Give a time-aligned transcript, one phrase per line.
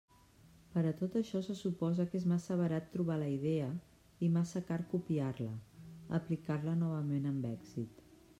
[0.75, 3.69] Per a tot això se suposa que és massa barat trobar la idea
[4.29, 5.53] i massa car copiar-la,
[6.23, 8.05] aplicar-la novament amb èxit.